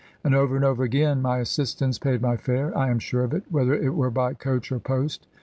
[0.23, 3.43] And over and over again, my assistance paid my fare, I am sure of it,
[3.51, 5.27] whether it were by coach or post.